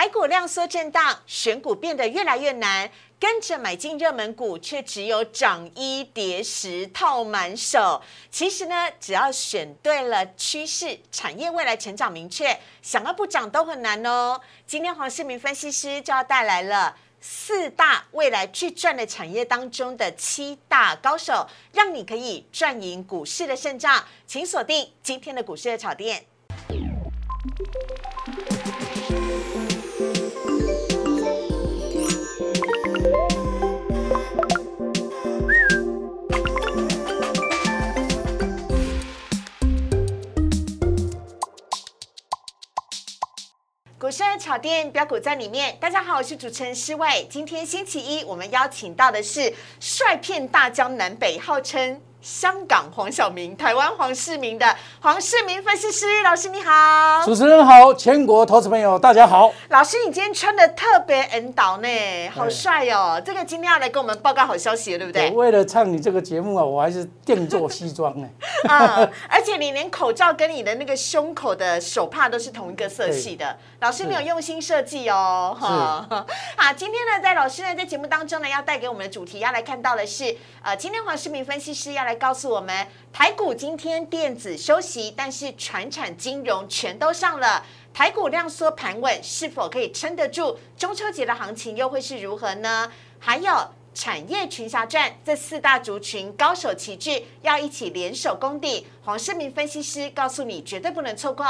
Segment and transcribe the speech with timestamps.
[0.00, 2.90] 台股量缩震荡，选股变得越来越难。
[3.18, 8.00] 跟着买进热门股，却只有涨一跌十，套满手。
[8.30, 14.40] 其实呢，只要选对了趋势，产业未来成长明确，想要不涨都很难哦。
[14.66, 24.02] 今天黄世明分析师就要带来了四大未来巨赚的产业当中的七大高手，让你可以赚赢股市的胜仗。
[24.26, 26.24] 请锁定今天的股市的炒店。
[44.10, 45.76] 生日炒店标股在里面。
[45.78, 47.24] 大家好，我是主持人施伟。
[47.30, 52.00] 今天星期一，我们邀请到的是帅片大江南北，号称。
[52.22, 59.50] 香港黄晓明，台湾黄世明的黄世明分析师老师你好，主持人好，全国投资朋友大家好。
[59.70, 61.88] 老师，你今天穿的特别 N 导呢，
[62.34, 63.20] 好帅哦！
[63.24, 65.30] 这个今天要来跟我们报告好消息了，对不对？
[65.30, 68.28] 为了唱你这个节目啊，我还是定做西装呢。
[68.68, 75.56] 啊，而且你连口罩跟你的那个胸口的手帕都是同一个色系的，老师你有用心设计哦。
[75.58, 76.06] 哈，
[76.58, 82.09] 好，今天呢，在老师呢在节目当中呢，要带给我们的主题要来看到的是，呃，今天黄世明分析师要来。
[82.10, 87.64] 来告诉我们，台股今天电子休息，但是船产金融全都上了。
[87.94, 90.58] 台股量缩盘稳，是否可以撑得住？
[90.76, 92.90] 中秋节的行情又会是如何呢？
[93.20, 98.84] 还有产业群侠传，这四大族群高手齐聚，要一起联手攻顶。
[99.04, 101.44] 黄世明分析师告诉你，绝对不能错过。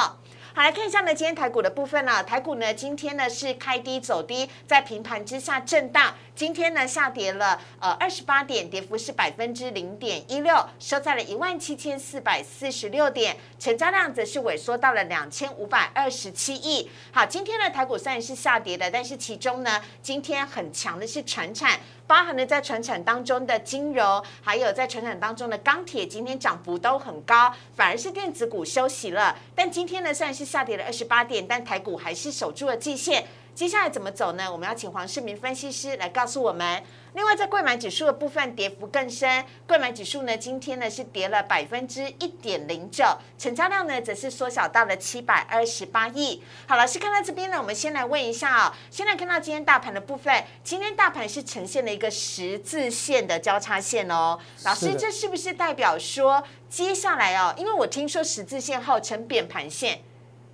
[0.52, 6.12] 好，来看一下呢，今天台股的部分呢，台股呢今天呢是开低走低，在平盘之下震荡。
[6.40, 16.88] 今天呢下跌了呃二十八点，跌幅是百分之零点一六，收在了一万七千四百四十六点，成交量则是萎缩到了两千五百二十七亿。
[17.12, 29.36] 好，今天呢台股虽然是下跌的，但是其中呢今天很强的是船产，包含了在船产当中的金融，还有在船产当中的钢铁，今天涨幅都很高，反而是电子股休息了。
[29.54, 33.26] 但今天呢虽然是下跌了二十八点，但台股还是守住了季线。
[33.60, 34.50] 接下来怎么走呢？
[34.50, 36.82] 我们要请黄世明分析师来告诉我们。
[37.12, 39.44] 另外，在贵买指数的部分，跌幅更深。
[39.68, 43.04] 贵买指数呢，今天呢是跌了百分之一点零九，
[43.36, 46.42] 成交量呢则是缩小到了七百二十八亿。
[46.66, 54.38] 好，老师看到这边呢，我们先来问一下哦，先来看到今天大盘的部分，今天大盘是呈现了一个十字线的交叉线哦。
[54.64, 57.54] 老师，这是不是代表说接下来哦？
[57.58, 60.00] 因为我听说十字线号称变盘线，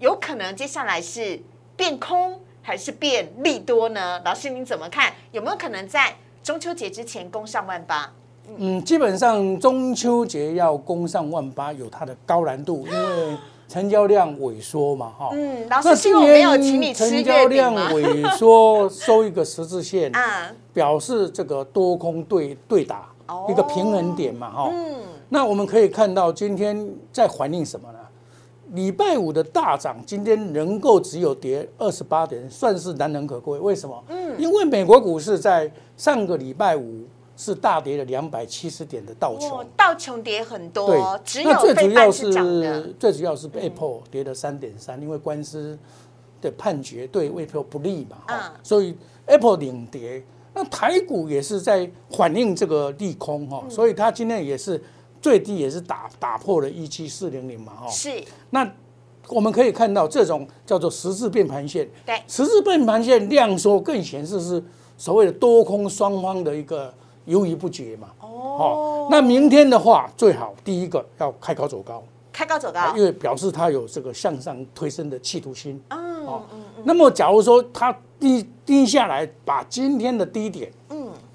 [0.01, 1.45] 有可能接下来是
[1.77, 2.43] 变空。
[2.67, 4.21] 还是变利多呢？
[4.25, 5.13] 老师您怎么看？
[5.31, 6.13] 有没有可能在
[6.43, 8.11] 中秋节之前攻上万八？
[8.59, 13.37] 嗯，基本上中秋节要攻上万八有它的高难度，因为
[13.69, 15.29] 成交量萎缩嘛，哈。
[15.33, 23.09] 嗯，老师今年没有请你吃成交量萎缩收一个十字线，啊， 表示这个多空对对打
[23.49, 24.71] 一个平衡点嘛，哈。
[24.73, 24.97] 嗯，
[25.29, 27.99] 那我们可以看到今天在反映什么呢？
[28.73, 33.59] 礼拜五的大涨，今天能够只有跌二十八点，算是难能可贵。
[33.59, 34.05] 为什么？
[34.09, 37.05] 嗯，因为美国股市在上个礼拜五
[37.37, 40.89] 是大跌了两百七十点的道琼，道琼跌很多。
[40.89, 45.79] 对，那最主要是最主要是 Apple 跌了三点三，因为官司
[46.41, 50.25] 的判决对 Apple 不利嘛，啊，所以 Apple 领跌。
[50.55, 54.83] 那台股也是在反映这个利空哈，所以它今天也是。
[55.27, 57.89] 最低也是打打破了一七四零零嘛，哈。
[57.89, 58.23] 是。
[58.51, 58.65] 那
[59.27, 61.91] 我们可以看到这种叫做十字变盘线。
[62.07, 62.23] 对。
[62.29, 64.63] 十字变盘线量缩更显示是
[64.97, 66.95] 所谓的多空双方的一个
[67.25, 68.09] 犹豫不决嘛。
[68.21, 69.09] 哦。
[69.11, 72.01] 那明天的话，最好第一个要开高走高。
[72.33, 72.95] 开高走高。
[72.97, 75.83] 因为表示它有这个向上推升的企图心。
[75.89, 76.63] 嗯嗯嗯。
[76.85, 80.71] 那么假如说它低低下来，把今天的低点。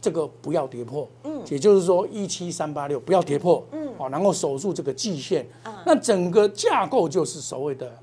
[0.01, 5.47] 这个不要跌破，嗯，也就是说一七三八六不要跌破，嗯，好，然后守住这个季线，
[5.85, 7.93] 那整个架构就是所谓的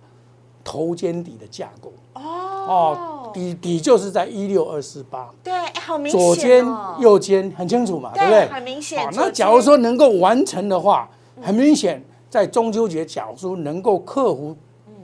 [0.62, 6.64] 头肩底的架构，哦，哦，底底就是在一六二四八，对，好明显，左肩
[7.00, 8.46] 右肩很清楚嘛，对不对？
[8.46, 9.08] 很明显。
[9.14, 11.10] 那假如说能够完成的话，
[11.42, 14.56] 很明显在中秋节假如能够克服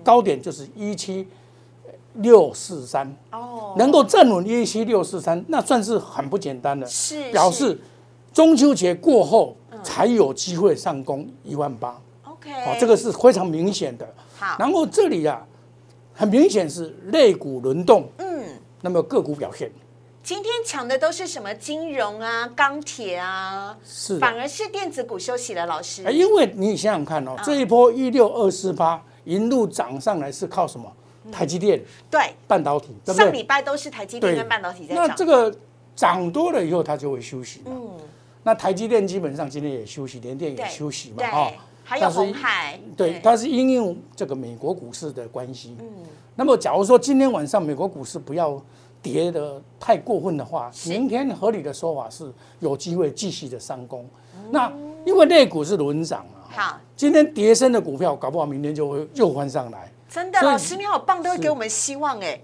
[0.05, 1.27] 高点，就是一七。
[2.15, 7.79] 六四三哦，能够站稳一七六四三，那算是很不简单的，是表示
[8.33, 12.01] 中秋节过后才有机会上攻一万八。
[12.25, 14.09] OK，哦，这个是非常明显的。
[14.39, 15.45] 好，然后这里啊，
[16.13, 18.45] 很明显是类股轮动，嗯，
[18.81, 19.71] 那么个股表现，
[20.23, 26.03] 今天抢的都是什么金融啊、钢铁啊，是，反而是电子股休息了，老师。
[26.13, 30.91] 因为你想想看哦，这一波一六二四八一路涨上来是靠什么？
[31.33, 33.41] 台积电对半导体，对不上对？
[33.41, 35.25] 礼拜都是台积电跟半导体在涨那这。
[35.25, 35.55] 个
[35.97, 37.71] 涨多了以后，它就会休息嘛。
[38.43, 41.53] 那台积电基本上今天也休息，联电也休息嘛，对哈。
[41.85, 45.77] 还有红海，对，它是因用这个美国股市的关系。
[45.79, 45.87] 嗯。
[46.35, 48.61] 那么，假如说今天晚上美国股市不要
[49.01, 52.29] 跌的太过分的话，明天合理的说法是
[52.59, 54.05] 有机会继续的上攻。
[54.51, 54.73] 那
[55.07, 59.93] 因为类股是轮涨嘛，好，今天跌升的股票，搞不好明天就会又翻上来。
[60.15, 62.41] 真的，老师你好棒，都会给我们希望哎。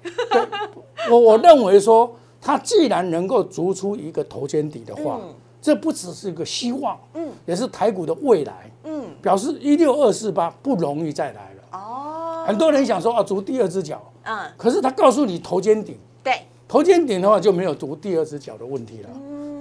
[1.08, 5.32] 我我认为说，他既然能够逐出一个头肩底的话，嗯。
[5.62, 11.78] 这不只是一个希望，嗯，也是台股的未来，嗯，表示一六二四八不容易再来了。
[11.78, 19.11] 哦，很多人想说啊，逐第二只脚，嗯，可是他告诉你头肩顶，对，头肩顶的话就没有逐第二只脚的问题了，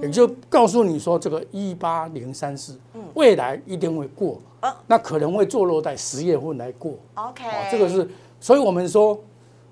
[0.02, 2.80] 也就告诉你说这个一八零三四
[3.14, 6.94] 未来一定会过哦，那可能会坐落在十月份来过。
[7.16, 8.10] OK，哦，这个是，
[8.40, 9.20] 所以我们说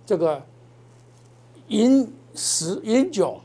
[0.06, 0.41] 这个
[1.68, 3.38] 银石银九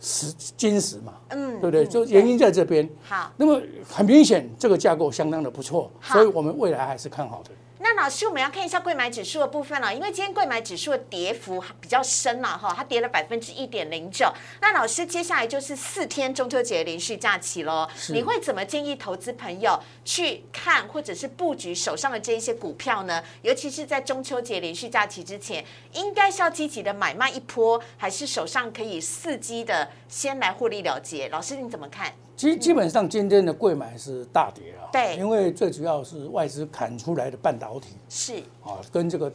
[0.00, 1.86] 石金石嘛，嗯对不对？
[1.86, 2.88] 就原因在这边。
[3.02, 3.32] 好。
[3.36, 7.50] 那么很明显，这个架构相当的不错，所以我们未来还是看好的。
[7.78, 14.32] 那老师，我们要看一下贵买指数的部分了，因为今天贵买指数的跌幅比较深了哈，它跌了百分之一点零九。
[14.62, 23.22] 那老师，接下来就是四天中秋节连续假期喽，你会怎么建议投资朋友去看或者是布局手上的这一些股票呢？
[23.42, 25.62] 尤其是在中秋节连续假期之前，
[25.92, 31.28] 应该是要积极的买卖一波，还是手上可以伺机的先来获利了结？
[31.28, 32.14] 老师你怎么看？
[32.36, 39.32] 基基本上今天的贵买是大跌了，对因为最主要是外资砍出来的半导体是啊，跟这个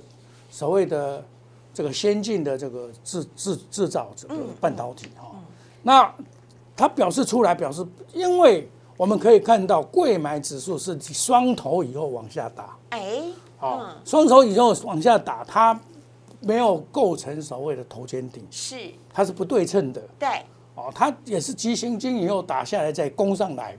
[0.50, 1.24] 所谓的
[1.74, 5.32] 这个先进的这个制制制造这个半导体哈，
[5.82, 6.14] 那
[6.76, 13.24] 它表示出来表示，因为我们可以看到贵买指数是双头以后往下打，哎，
[13.58, 15.80] 好，双头以后往下打，它
[16.40, 18.76] 没有构成所谓的头肩顶，是
[19.12, 20.02] 它是不对称的。
[20.20, 20.46] 对，
[20.82, 23.76] 哦，它也是急行军以后打下来再攻上来，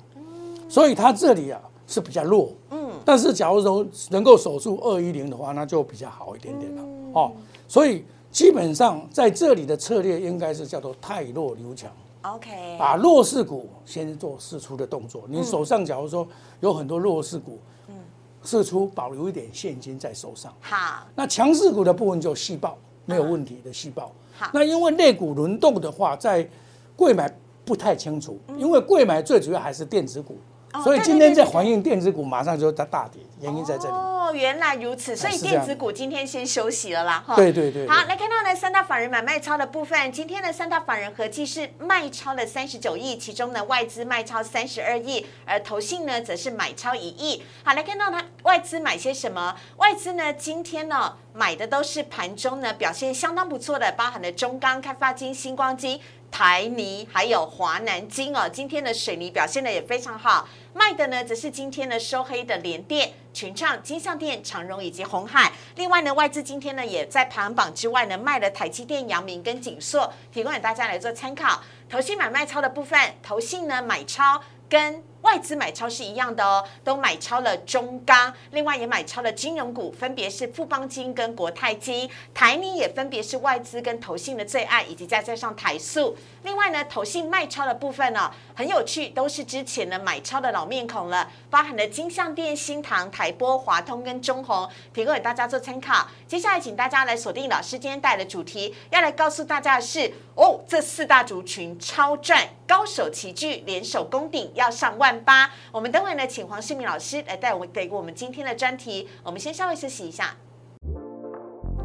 [0.69, 6.83] 所以它这里啊是比较弱，嗯，但是假如说能够守住二一零的话，那就比较好一点点了，
[7.13, 7.33] 哦，
[7.67, 11.91] 所以基本上在这里的策略应该是叫做太弱留强
[12.23, 15.25] ，OK，把弱势股先做试出的动作。
[15.29, 16.27] 你手上假如说
[16.61, 17.59] 有很多弱势股，
[17.89, 17.95] 嗯，
[18.43, 24.13] 试出保留一点现金在手上，好，那强势股的部分就细报没有问题的细报。
[24.35, 26.49] 好那因为类股轮动的话，在
[26.97, 27.31] 贵买
[27.65, 30.37] 不太清楚，因为贵买最主要还是电子股，
[30.83, 33.95] 所以今天在反映电子股马上就在大跌，原因在这里。
[33.95, 37.37] 哦，原来如此，所以电子股今天先休息了啦，哈。
[37.37, 47.43] 对对对对好，来看到呢三大法人买卖超的部分，今天的三大法人合计是卖超了三十九亿，其中呢外资卖超三十二亿，而投信呢则是买超一亿。
[47.63, 49.55] 好，来看到它外资买些什么？
[49.77, 56.01] 外资呢今天呢买的都是盘中呢表现相当不错的，包含了中钢、开发金、星光金。
[56.33, 65.53] 台泥还有华南金哦，今天的水泥表现的也非常好，卖的呢则是今天的收黑的联电、群创、金相电、长荣以及红海。
[65.77, 71.63] 另外呢，外资今天呢也在排行榜之外呢卖了台积电、阳明跟景硕，提供给大家来做参考。
[71.91, 86.17] 投信买卖超的部分，投信呢买超跟外资买超是一样的哦，都买超了中钢，另外也买超了金融股，分别是富邦金跟国泰金，台泥也分别是外资跟投信的最爱，以及再加上台塑。
[86.43, 96.09] 另外呢，投信卖超的部分呢、很有趣，都是之前呢买超的老面孔了，包含了金相店、新唐、台波、华通跟中红，提供给大家做参考。
[96.27, 105.51] 接下来请大家来锁定老师今天带来的主题，要来告诉大家的是哦，这四大族群超赚，高手齐聚，联手攻顶，要上万八。
[105.71, 109.09] 我们等会呢，请黄世明老师来带我们给我们今天的专题。
[109.23, 110.35] 我们先稍微休息一下。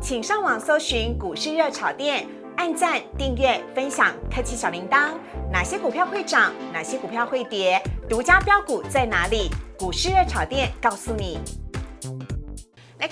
[0.01, 5.11] 请上网搜寻股市热炒店，按赞、订阅、分享，开启小铃铛。
[5.51, 6.53] 哪些股票会涨？
[6.71, 7.81] 哪些股票会跌？
[8.07, 9.49] 独家标股在哪里？
[9.77, 11.39] 股市热炒店告诉你。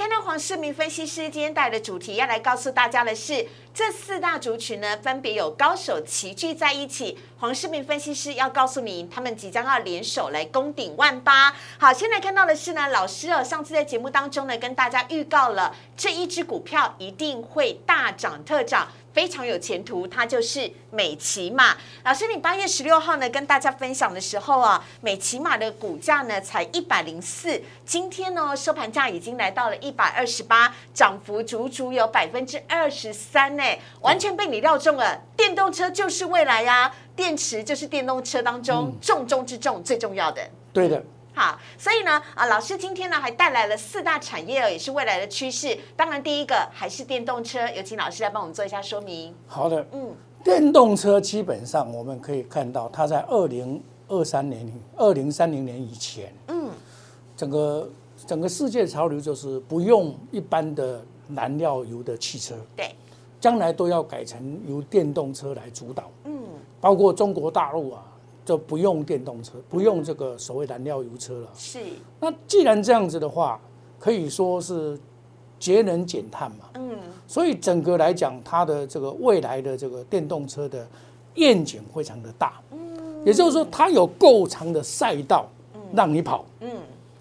[0.05, 3.43] 看到黄世明分析师今天带的主题，要来告诉大家的是，
[3.73, 7.17] 这四大族群呢，分别有高手齐聚在一起。
[7.39, 11.51] 黄世明分析师要告诉你，他们即将要联手来攻顶万八。
[11.79, 18.87] 好，先来看到的是呢，老师哦，上次在节目当中呢，跟大家预告了这一只股票一定会大涨特涨。
[19.15, 21.77] 非常有前途，它就是美骑马。
[22.03, 33.63] 老师，你八月十六号呢跟大家分享的时候啊，美骑马的股价呢才一百零四，今天呢收盘价已经来到了一百二十八，涨幅足足有百分之二十三呢，
[34.01, 35.21] 完全被你料中了。
[35.37, 40.41] 电动车就是未来呀、电池就是电动车当中重中之重最重要的。
[40.73, 41.01] 对的，
[41.35, 45.77] 好，所以呢，啊，老师今天呢还带来了四大产业哦，也是未来的趋势。
[45.93, 49.35] 当然，第一个还是电动车，有请老师来帮我们做一下说明。
[49.45, 50.15] 好的，嗯，
[50.45, 54.65] 电动车基本上我们可以看到，它在二零二三年、
[54.95, 56.69] 二零三零年以前，嗯，
[57.35, 57.89] 整个
[58.25, 61.03] 整个世界潮流就是不用一般的
[61.35, 62.95] 燃料油的汽车，对，
[63.41, 66.33] 将来都要改成由电动车来主导，嗯，
[66.79, 68.01] 包括中国大陆啊。
[68.45, 71.49] 就不用电动车，不用这个所谓燃料油车了。
[71.55, 71.79] 是。
[72.19, 73.59] 那既然这样子的话，
[73.99, 74.97] 可以说是
[75.59, 76.65] 节能减碳嘛。
[76.75, 76.95] 嗯。
[77.25, 80.87] 所以整个来讲，它的这个未来的这个电动车的
[81.33, 82.61] 愿景非常的大。
[82.71, 83.25] 嗯。
[83.25, 85.47] 也就是说，它有够长的赛道
[85.93, 86.45] 让你跑。
[86.59, 86.69] 嗯。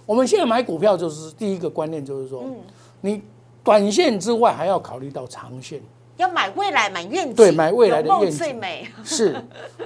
[0.04, 2.44] 我们现在买股票就是第一个观念，就是说，
[3.00, 3.22] 你
[3.62, 5.80] 短线之外还要考虑到长线。
[6.16, 8.86] 要买未来，买愿景，对，买未来的愿景最美。
[9.02, 9.34] 是，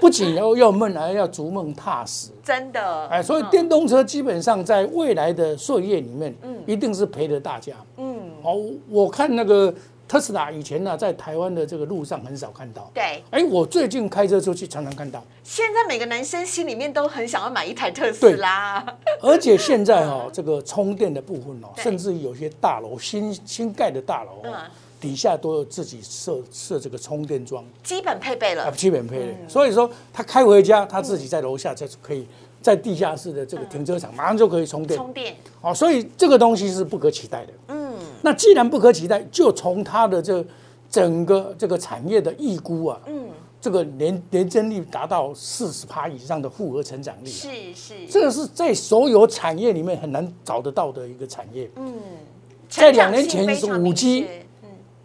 [0.00, 2.28] 不仅要要梦，还要逐梦踏实。
[2.44, 7.72] 真的，哎，所以电动车基本上在未来的岁月里面，嗯，一定是陪着大家。
[7.96, 8.54] 嗯，好，
[8.88, 9.74] 我看那个
[10.06, 12.90] 特斯拉以前呢，在台湾的这个路上很少看到。
[12.92, 15.22] 对，哎，我最近开车出去常常看到。
[15.42, 18.84] 现在每个男生心里面都很想要买一台特斯拉。
[19.22, 24.42] 而且现在哦，这个充电的部分哦，甚至有些大楼新新盖的大楼。
[25.00, 28.70] 底下都有自己设设这个充电桩，基本配备了。
[28.72, 32.26] 基本配备，所以说他开回家，他自己在楼下就可以
[32.60, 34.98] 在地下室的这个停车场马上就可以充电。
[34.98, 37.52] 充电，哦，所以这个东西是不可取代的。
[37.68, 40.44] 嗯，那既然不可取代，就从它的这
[40.90, 43.28] 整个这个产业的预估啊，嗯，
[43.60, 51.70] 这个年年增率达到四十趴以上的复合成长率，是是，这个是在所有产业里面很难找得到的一个产业。
[51.76, 51.94] 嗯，
[52.68, 54.26] 在两年前是五 G。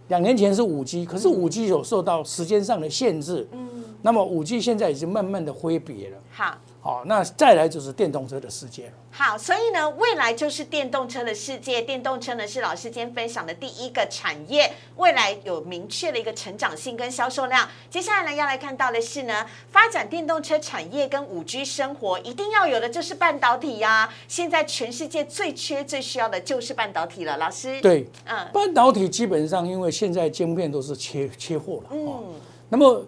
[0.09, 3.67] 两年前是五 G，可是五 G 有受到时间上的限制，嗯，
[4.01, 6.17] 那么五 G 现在已经慢慢的挥别了。
[6.31, 8.91] 好，好，那再来就是电动车的世界了。
[9.09, 11.81] 好，所以呢，未来就是电动车的世界。
[11.81, 17.69] 电动车呢是老师今天分享的第一个产业，未来有明确的一个成长性跟销售量。
[17.89, 24.13] 接下来呢要来看到的是呢，发展电动车产业跟五 G 生活一定要有的就是半导体呀。
[24.27, 27.79] 现在全世界最缺最需要的就是半导体了，老师。
[27.79, 32.33] 对，嗯，半导体基本上因为现在晶片都是缺缺货了，嗯，
[32.67, 33.05] 那么。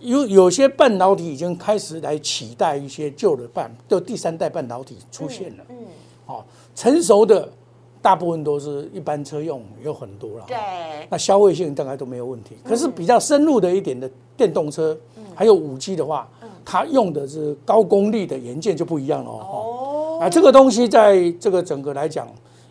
[0.00, 5.64] 有有些半导体已经开始来取代一些旧的半，就第三代半导体出现了。
[5.68, 5.76] 嗯，
[6.26, 7.46] 哦，成熟的
[8.00, 10.44] 大部分都是一般车用，有很多了。
[10.48, 10.56] 对，
[11.10, 12.56] 那消费性大概都没有问题。
[12.64, 14.98] 可是比较深入的一点的电动车，
[15.34, 16.26] 还有五 G 的话，
[16.64, 19.30] 它用的是高功率的元件就不一样了。
[19.30, 22.26] 哦，啊，这个东西在这个整个来讲，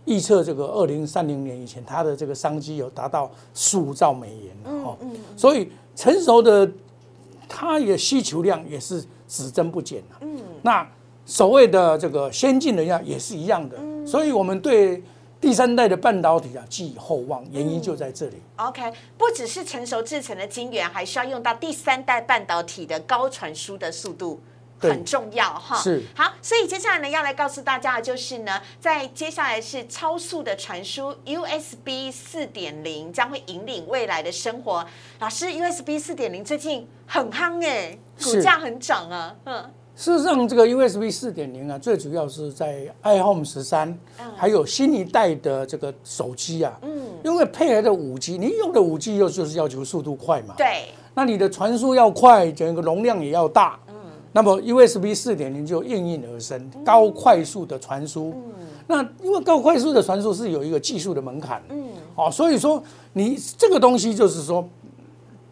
[0.05, 4.55] 预测这个二零三零年以前，它的这个商机有达到十五兆美元。
[4.65, 6.67] 嗯嗯，所以成熟的。
[7.49, 10.21] 它也需求量也是只增不减啊。
[10.21, 10.87] 嗯，那
[11.25, 13.75] 所谓的这个先进的药也是一样的。
[13.77, 15.03] 嗯，所以我们对
[15.41, 18.35] 第三代的半导体啊寄予厚望，原因就在这里。
[18.57, 24.39] OK，不只是成熟制成的晶圆，还需要用到第三代半导体的高传输的速度。
[24.79, 26.01] 很重要哈，是。
[26.15, 34.86] 好，所以接下来呢，要来告诉大家的就是呢，在接下来是超速的传输，USB 四点零将会引领未来的生活。
[35.19, 39.36] 老师，USB 四点零最近很夯哎，股价很涨啊。
[39.45, 43.98] 嗯，事实上，这个 USB 四点零啊，最主要是在 iPhone 十三，
[44.38, 53.77] 还有新一代的这个手机啊，嗯，因为配合的五 G，你用的五 G 又就是要求速度快嘛，对，那你的传输要快，整个容量也要大。
[54.31, 58.31] 那么 USB 四点零就应运而生，高快速的传输。
[58.36, 61.62] 嗯，那因为高快速的传输是有一个技术的门槛。
[61.69, 62.81] 嗯，哦，所以说
[63.13, 64.67] 你这个东西就是说，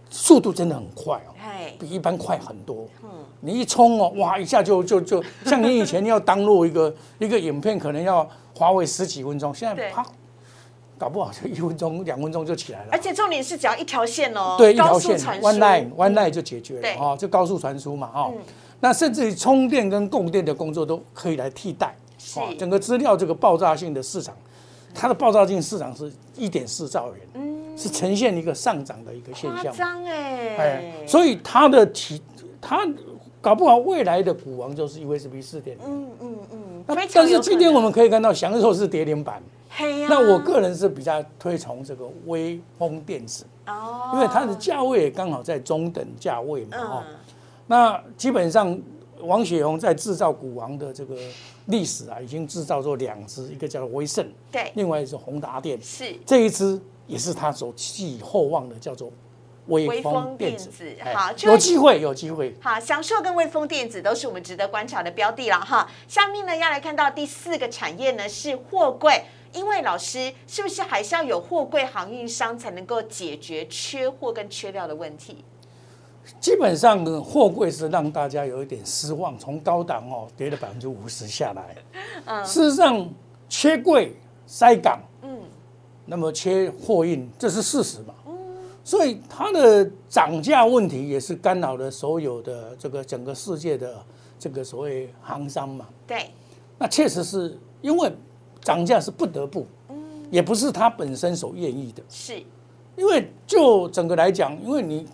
[0.10, 1.34] 速度真的很快哦，
[1.80, 2.86] 比一般快很多。
[3.04, 10.06] 嗯，你一冲哦，哇，一下就就就像你以前要登录一个 一个影片，可能要花费十几分钟，现在啪，
[11.00, 12.90] 搞不好就一分钟、两分钟就起来了。
[12.92, 16.90] 而且重点是只要一条线哦，对，一条线，one line，one line 就解决了。
[17.00, 18.34] 哦，就高速传输嘛，哦。
[18.80, 22.40] 那甚至于充电跟供电的工作都可以来替代，是。
[22.58, 24.36] 整个资料这个爆炸性的市场，
[24.94, 32.22] 它的爆炸性市场是一点四兆元，嗯，是呈现一个上涨的一个现象，张哎，哎，所以它的提，
[32.62, 32.88] 它
[33.42, 39.42] 搞不好未来的股王就是 USB 四点零，嗯嗯嗯，那但是今天我们可以看到享受是跌停板，
[40.08, 47.04] 那我个人是比较推崇这个微风电子，哦，因为它的价位也刚好在中等价位嘛，哦。
[47.68, 48.80] 那基本上，
[49.20, 51.16] 王雪红在制造股王的这个
[51.66, 59.12] 历史啊，已经制造出两支，一个叫做威盛，对，另外一是宏达电，是这一支也是他所寄予厚望的，叫做
[59.68, 60.72] 微风电子，
[61.14, 62.56] 好，有机会，有机会。
[62.62, 65.90] 好，享受跟微风电子都是我们值得观察的标的了哈。
[66.08, 75.44] 下面呢，要来看到第四个产业呢是货柜，因为老师是不是还是要有货柜航运商才能够解决缺货跟缺料的问题？
[76.40, 81.76] 基本上呢，货柜是让大家有一点失望，从高档哦跌了百分之五十下来。
[82.26, 83.10] 嗯，事实上
[83.50, 84.14] 缺柜
[84.46, 85.40] 塞港，嗯，
[86.06, 88.14] 那么缺货运，这是事实嘛？
[88.28, 88.34] 嗯，
[88.84, 93.96] 所以它的涨价问题也是干扰了所有的这个整个世界的
[94.38, 95.88] 这个所谓行商嘛。
[96.06, 96.30] 对，
[96.78, 98.12] 那确实是因为
[98.62, 99.98] 涨价是不得不，嗯，
[100.30, 102.04] 也不是他本身所愿意的。
[102.10, 102.42] 是，
[102.96, 105.08] 因为就整个来讲，因为你。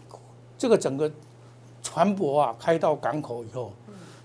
[0.63, 1.11] 这个整个
[1.81, 3.73] 船舶啊，开到港口以后，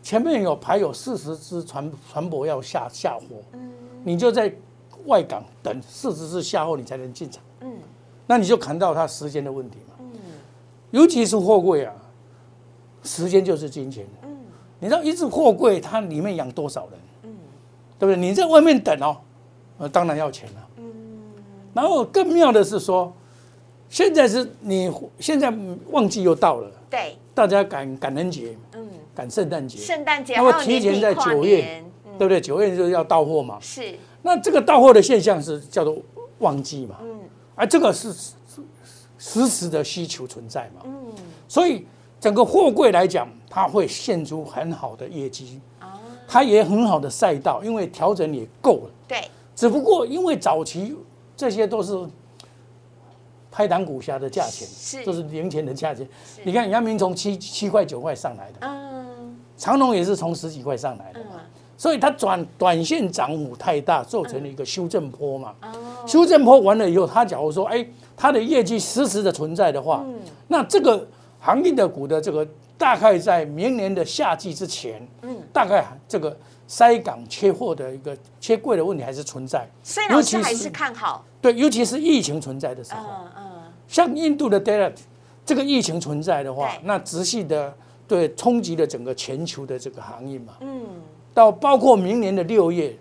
[0.04, 3.24] 前面有排有四十只船船舶要下下货，
[4.04, 4.54] 你就在
[5.06, 7.42] 外港等四十只下货，你才能进场。
[7.62, 7.72] 嗯，
[8.24, 9.94] 那你就看到它时间的问题嘛。
[9.98, 10.16] 嗯，
[10.92, 11.92] 尤其是货柜啊，
[13.02, 14.06] 时间就是金钱。
[14.22, 14.38] 嗯，
[14.78, 17.00] 你知道一只货柜它里面养多少人？
[17.24, 17.36] 嗯，
[17.98, 18.16] 对不对？
[18.16, 19.16] 你在外面等哦，
[19.78, 20.68] 呃，当然要钱了。
[20.76, 20.84] 嗯，
[21.74, 23.12] 然后更妙的是说。
[23.90, 25.52] 现在是你现在
[25.90, 31.82] 旺季又到了，对，大家赶感恩节，嗯，赶圣诞节，圣诞节，那么提前在九月，
[32.18, 32.38] 对不对？
[32.38, 33.94] 九月就要到货嘛，是。
[34.20, 35.96] 那这个到货的现象是叫做
[36.40, 37.20] 旺季嘛，嗯，
[37.54, 38.12] 而这个是
[39.16, 41.14] 实时的需求存在嘛，嗯，
[41.48, 41.86] 所以
[42.20, 45.86] 整个货柜来讲，它会现出很好的业绩，哦，
[46.26, 49.22] 它也很好的赛道，因为调整也够了，对。
[49.56, 50.94] 只不过因为早期
[51.34, 52.06] 这些都是。
[53.50, 56.06] 拍档股侠的价钱，是，这是零钱的价钱。
[56.44, 61.40] 你看，阳明从七七块九块上来的，嗯，长隆也是从十几块上来的嘛，
[61.76, 65.54] 所以它短短线涨幅太大，造成了一个修正坡嘛。
[66.06, 67.86] 修正坡完了以后，它假如说，哎，
[68.16, 70.04] 它的业绩实时的存在的话，
[70.48, 71.06] 那这个
[71.40, 76.36] 行业的股的这个大概在明年的夏季之前，嗯，大概这个。
[76.68, 81.24] 塞港缺货的一个缺柜的问题还是存在，所以老师还是看好。
[81.40, 83.42] 对，尤其是疫情存在的时候，嗯嗯，
[83.88, 84.92] 像印度的 Delta
[85.44, 87.74] 这个疫情存在的话，那直系的
[88.06, 90.86] 对冲击了整个全球的这个行业嘛，嗯，
[91.34, 92.96] 到包括明年的六月。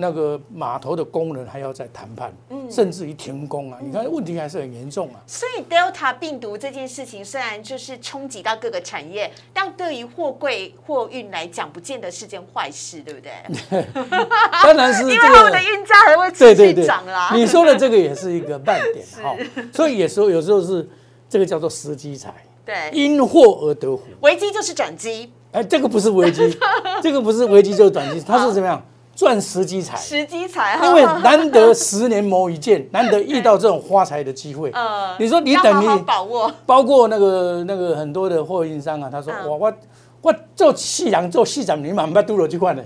[0.00, 2.32] 那个码头的工人还要再谈判，
[2.70, 3.80] 甚至于停工啊！
[3.82, 5.18] 你看问题还是很严重啊。
[5.26, 13.84] 所以 Delta 病毒这件事情虽然就是冲击到各个产业，但对于货柜货运来讲，不见得是件坏事，对不对？
[14.62, 17.32] 当然是， 因为我们的运价还会持续涨啦。
[17.34, 19.36] 你说的这个也是一个慢点 哈，
[19.74, 20.88] 所以有时候有时候是
[21.28, 22.32] 这个叫做时机财，
[22.64, 24.04] 对，因祸而得福。
[24.20, 26.56] 危机就是转机，哎，这个不是危机，
[27.02, 28.80] 这个不是危机就是转机，它是怎么样？
[29.18, 34.70] 赚时机财，时机财，因为难得十年磨一剑， 难得遇到这种发财的机会。
[34.72, 39.74] 嗯，你说你等于把握，包括那个那个很多的货运商啊，他说我我
[40.22, 42.82] 我做细阳做细长，你满不都了去换呢？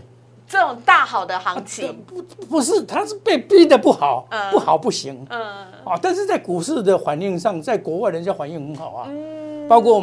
[0.48, 5.26] 这种大好的行情，不不是，他是被逼的不好，不好不行。
[5.28, 5.38] 嗯，
[5.84, 9.08] 啊，但是在股市的反应上，在国外人家反应很好啊，
[9.68, 10.02] 包括。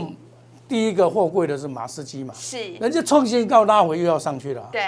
[0.70, 4.70] 第一个货柜的是马士基嘛，是，人家创新高拉回又要上去了。
[4.72, 4.82] 对，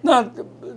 [0.00, 0.24] 那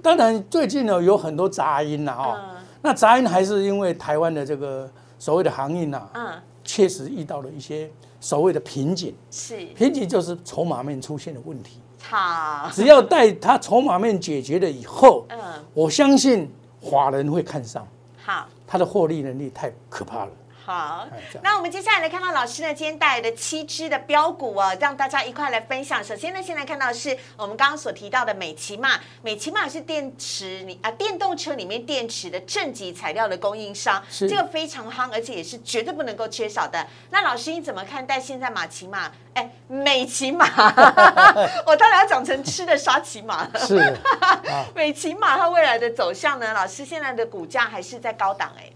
[0.02, 2.42] 当然最近呢有很多杂音了哈，
[2.82, 4.90] 那杂音还是因为台湾的这个
[5.20, 7.88] 所谓的航运呐，嗯，确实遇到了一些
[8.20, 9.14] 所谓的瓶颈。
[9.30, 11.80] 是，瓶颈就是筹码面出现的问题。
[12.02, 15.38] 好，只要待它筹码面解决了以后，嗯，
[15.76, 17.88] 我相信华人会看上。
[18.26, 20.32] 好，它的获利能力太可怕了。
[20.68, 21.08] 好，
[21.42, 26.04] 那我们接下来来看到老师呢今天带来的七支的标股啊，让大家一块来分享。
[26.04, 36.86] 首先呢，先来看到是我们刚刚所提到的美骑马，美骑马是电池里啊电动车里面电池的正极材料的供应商，这个非常夯，而且也是绝对不能够缺少的。
[37.12, 39.10] 那老师你怎么看待现在马骑马？
[39.36, 40.48] 哎，美骑马，
[41.66, 43.52] 我当然要讲成吃的沙琪马了。
[43.58, 43.98] 是，
[44.76, 46.52] 美骑马它未来的走向呢？
[46.54, 48.70] 老师现在的股价还是在高档哎。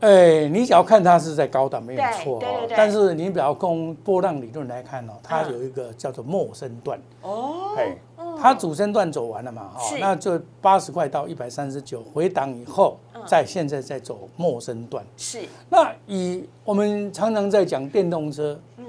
[0.00, 7.00] 哎，你只要看它是在高档没有错哦，但是你比较从波浪理论来看哦，它有一个叫做陌生段。
[7.22, 7.96] 哦，哎，
[8.38, 15.04] 它主升段走完了嘛，哦，那就八十块到一百三十九回档以后，在现在在走陌生段。
[15.16, 15.42] 是。
[15.68, 18.84] 那以我们常常在讲电动车，嗯，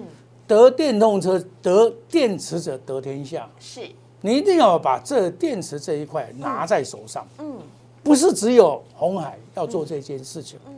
[0.48, 3.82] 得电动车得电池者得天下，是。
[4.21, 7.58] 你一定要把这电池这一块拿在手上，嗯。
[8.06, 10.74] 不是只有红海要做这件事情，嗯，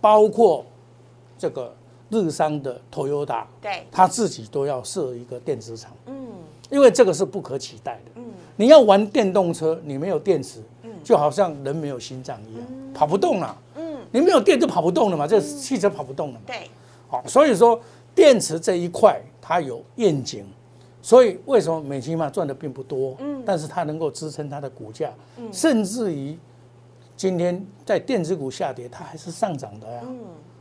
[0.00, 0.64] 包括
[1.36, 1.74] 这个
[2.08, 6.14] 日商的 Toyota，对，他自己都要设一个电子厂，嗯，
[6.70, 16.70] 因为这个是不可取代的，嗯，你要玩电动车，你没有电池，嗯，就好像人没有心脏一样，跑不动了，嗯，你没有电就跑不动了嘛，这汽车跑不动了嘛，对，
[17.08, 17.80] 好，所以说
[18.14, 20.46] 电池这一块它有愿景，
[21.02, 23.16] 所以为什么美琪玛赚的并不多？
[23.18, 25.12] 嗯，但是它能够支撑它的股价，
[25.50, 26.38] 甚至于
[27.16, 30.00] 今天在电子股下跌，它还是上涨的呀。
[30.04, 30.18] 嗯，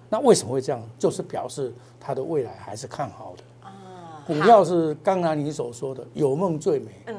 [0.10, 0.82] 那为什么会这样？
[1.00, 3.68] 就是表示它的未来还是看好的。
[3.68, 6.92] 啊，股票是刚才你所说的有梦最美。
[7.08, 7.16] 嗯。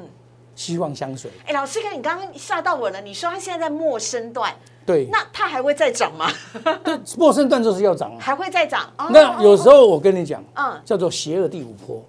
[0.54, 1.30] 希望相随。
[1.46, 3.00] 哎，老师哥，你刚刚吓到我了。
[3.00, 6.30] 你说它现在在陌生段，对，那它还会再涨吗？
[6.84, 8.92] 对，陌生段就是要涨，还会再涨。
[9.10, 12.04] 那有时候我跟你讲，嗯，叫做邪恶第五波。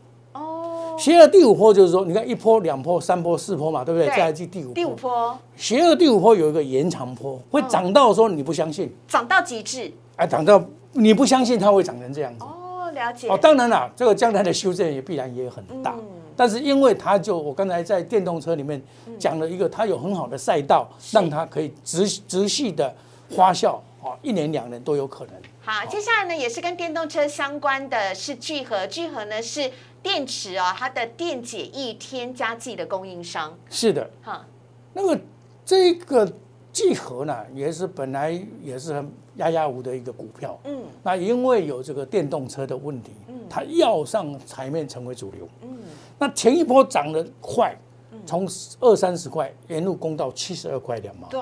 [1.04, 4.08] 哦，邪恶第五波就是说，你看一波、两波、三波、四波嘛，对不对？
[4.10, 5.38] 再来第五第五波。
[5.58, 9.92] 邪恶第五波有一个延长波，会涨到说你不相信，涨到极致。
[10.16, 10.64] 哎，涨到
[10.94, 12.46] 你不相信它会涨成这样子。
[12.46, 13.28] 哦，了解。
[13.28, 15.94] 哦，当然了，这个将来的修正也必然也很大。
[16.36, 18.82] 但是因为它就我刚才在电动车里面
[19.20, 22.92] 讲了一个，它有很好的赛道，让它可以直直系的
[23.30, 25.34] 发酵啊，一年两年都有可能。
[25.62, 33.58] 好，接下来呢也是跟电动车相关的是聚合，聚合呢是电池哦，它的电解液添加剂的供应商。
[33.70, 34.46] 是的，哈，
[34.94, 35.18] 那么
[35.66, 36.30] 这个
[36.74, 45.78] 聚合呢也是本来也是很压压无的一个股票，嗯，那因为有这个电动车的问题，嗯，它要上台面成为主流，嗯。
[46.20, 47.76] 那前一波涨得快，
[48.26, 48.48] 从
[48.80, 51.40] 二三十块沿路攻到七十二块两毛，对，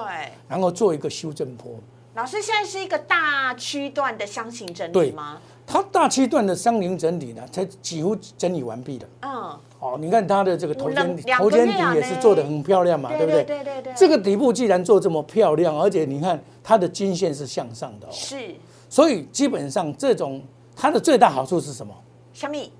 [0.48, 1.76] 然后做一个修正波。
[2.14, 5.38] 老师，现在是一个大区段的箱型整理吗？
[5.66, 9.08] 它大区段的箱型整理呢，才几乎整理完毕了。
[9.22, 13.44] 嗯，哦，你看它的这个头肩头肩底也是做的很漂亮嘛，对不对？
[13.44, 13.94] 对对对。
[13.96, 18.56] 这个底部既然做这么漂亮，而且你看它的均线是向上的，哦是。
[18.90, 20.44] 所以基本上这种
[20.76, 21.94] 它的最大好处是什么？
[22.34, 22.72] 小米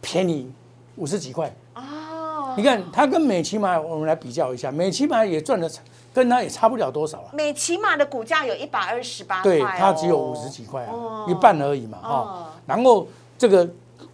[0.00, 0.50] 便宜。
[0.96, 5.70] 五十几块哦，你看它跟美骑马，我们来比较一下，美骑马也赚了，
[6.18, 7.30] 跟它也差不了多少了。
[7.32, 12.52] 美骑马的股价有一百二十八，对，它只有五十几块啊，一半而已嘛，哈。
[12.66, 13.06] 然后
[13.38, 13.68] 这个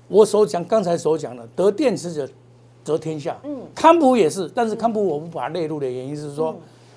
[0.08, 2.28] 我所讲刚才所讲的得电池者
[2.84, 6.54] 得天下，嗯，康普也是，但是康普我不把它列入的原因是说，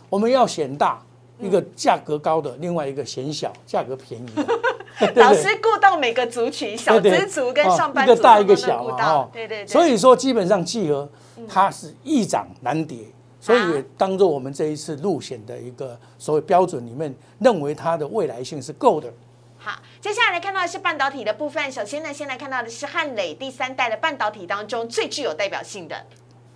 [0.09, 1.01] 我们要选大。
[1.39, 4.25] 一个价格高的，另外一个显小，价格便宜。
[5.13, 9.67] 老师顾到每个族群，小资族跟上班族一个大一个小嘛，对对对。
[9.67, 11.07] 所以说，基本上契合
[11.47, 12.97] 它是易涨难跌，
[13.39, 19.11] 所以也当做我们这一次入选的一个所谓标准里面，认为它的未来性是够的。
[19.57, 21.71] 好，接下来看到的是半导体的部分。
[21.71, 25.95] 首先呢，先来看到的是汉磊第三代的半导体当中最具有代表性的。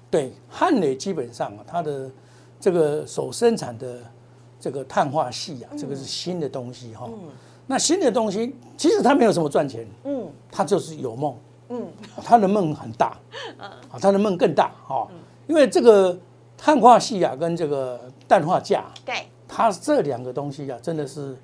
[0.10, 2.10] 对，汉磊基本上啊，它的
[2.60, 4.00] 这个所生产的。
[4.64, 7.10] 这个碳化系啊，这个是新的东西哈。
[7.66, 11.36] 那新的东西其实它没有什么赚钱，嗯，它就是有梦，
[11.70, 11.92] 嗯，
[12.24, 13.18] 它的梦很大，
[13.58, 15.08] 啊，它的梦更大哈。
[15.48, 16.16] 因为这个
[16.64, 21.36] 碳化系啊，跟这个氮化镓，对，它这两个东西啊，真的是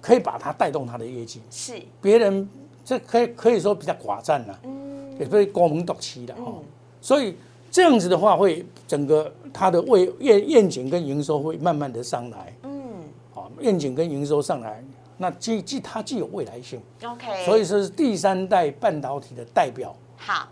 [0.00, 1.40] 可以把它带动它的业绩。
[1.50, 2.48] 是，别人
[2.84, 6.52] 这可以可以说比较寡占了，嗯，也被光明独期的哈。
[7.00, 7.36] 所以。
[7.72, 12.82] 这样子的话，会整个它的未愿愿景跟营收会慢慢的上来，嗯，
[13.32, 14.82] 啊，愿景跟营收上来，
[15.18, 19.94] 那既既它既有未来性，OK，所以说是第三代半导体的代表。
[20.16, 20.48] 好，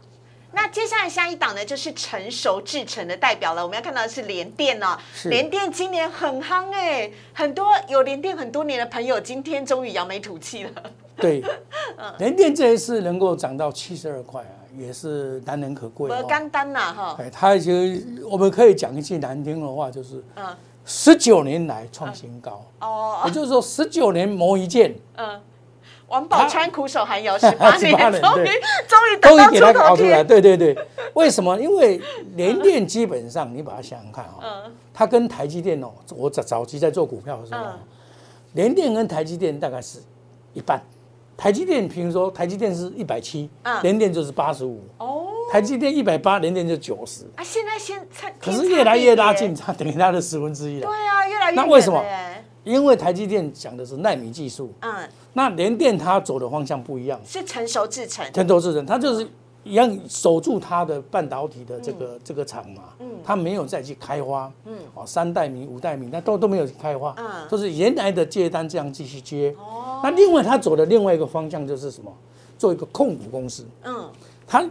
[0.52, 3.62] 那接下来下一档呢，就是成熟制成的代表了。
[3.62, 10.70] 我们要看到的是联电呢，联电今年很夯哎，很多有联电很多年的朋友，今天终于扬眉吐气了。
[11.16, 11.42] 对，
[12.18, 14.56] 联电这一次能够涨到七十二块啊。
[14.76, 17.16] 也是难能可贵，不简单呐哈。
[17.18, 17.72] 哎，他就
[18.30, 24.94] 我们可以讲一句难听的话，就是嗯，十九年来创新高哦，也就是说十九年磨一剑。
[25.16, 25.40] 嗯，
[26.08, 28.48] 王宝钏苦守寒窑 十八年，终于
[28.86, 30.26] 终于等到出头天。
[30.26, 30.76] 对对对，
[31.14, 31.58] 为什么？
[31.60, 32.00] 因为
[32.34, 37.64] 联电基本上你把它想想看哦，它跟台积电哦，我早早期在做股票的时候，
[38.54, 39.98] 联电跟台积电大概是
[40.54, 40.82] 一半。
[41.36, 43.48] 台积电，比如说台积电是一百七，
[43.82, 44.80] 联电就是八十五。
[44.98, 47.22] 哦，台积电一百八，联电就九十。
[47.36, 48.04] 啊，现在现
[48.40, 50.88] 可是越来越拉近，差等于它的十分之一了。
[50.88, 52.02] 对啊，越来越那为什么？
[52.68, 58.30] 因为台积电讲的是纳米技术，嗯，那联电它走的方向不一样，是成熟制程。
[58.32, 59.26] 成熟制程，它就是
[59.64, 69.54] 一样守住它的半导体的这个这个厂嘛，嗯，它没有再去开花，嗯，哦，三代米、五代米，那都都没有开花，嗯，都是原来的接单这样继续接。
[69.58, 70.00] 哦。
[70.02, 72.12] 那另外，它走的另外一个方向就是什么？
[72.58, 73.64] 做一个控股公司。
[73.84, 74.10] 嗯，
[74.44, 74.68] 他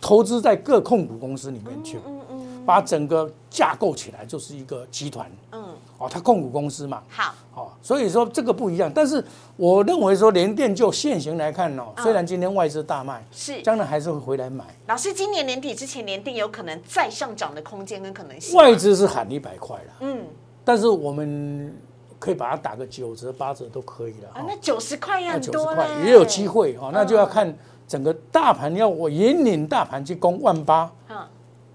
[0.00, 5.28] 投资在各控股公司里面去，嗯嗯，把整个架构起来就是一个集团。
[5.50, 5.65] 嗯，
[5.98, 7.02] 哦，他控股公司嘛。
[7.08, 7.34] 好。
[7.54, 8.90] 哦，所以说这个不一样。
[8.94, 9.22] 但是
[9.56, 14.64] 我认为说，联电就现行来看哦，虽然今天外资大卖，是将来还是会回来买。
[14.86, 18.56] 老师，今年年底之前，联电有可能再上涨的空间跟可能性。
[18.56, 19.92] 外资是喊一百块了。
[20.00, 20.24] 嗯，
[20.64, 21.74] 但是我们。
[22.18, 24.30] 可以把它打个九折八折都可以了。
[24.32, 27.54] 啊，那九十块也很多块也有机会哦，那就要看
[27.86, 30.90] 整个大盘要我引领大盘去攻万八、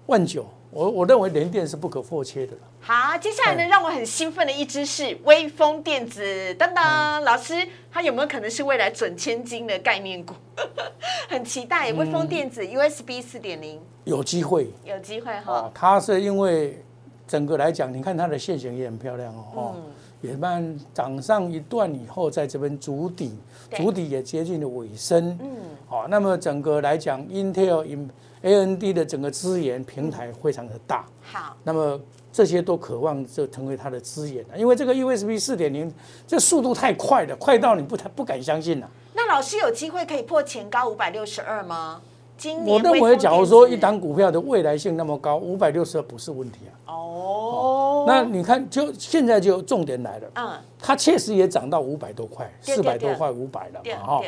[0.06, 2.62] 万九，我我认为联电是不可或缺的了。
[2.84, 7.54] 好，接下来呢，让我很兴奋的一支是微风电子，等等，老师，
[7.92, 10.34] 它有没有可能是未来准千金的概念股？
[11.30, 15.70] 很期待微风电子 USB 四点零，有机会，有机会哈。
[15.72, 16.84] 它是因为
[17.24, 19.76] 整个来讲，你看它的线型也很漂亮哦，
[20.20, 23.38] 也慢涨上一段以后，在这边筑底，
[23.70, 25.48] 筑底也接近了尾声，嗯，
[25.86, 28.08] 好，那么整个来讲，Intel、
[28.42, 32.00] AMD 的整个资源平台非常的大，好，那么。
[32.32, 35.92] 这些都渴望就成为它的资源因为这个 USB 四点零
[36.26, 38.88] 这速度太快了，快到你不太不敢相信了。
[39.14, 42.00] 那老师有机会可以破前高五百六十二吗？
[42.38, 46.90] 今年我认为，假如说一档股票的未来性那么高，五百六十二不是问题啊。
[46.92, 50.28] 哦，那你看，就现在就重点来了。
[50.34, 54.22] 嗯，它确实也涨到五百多块，四百多块，五百了嘛哈。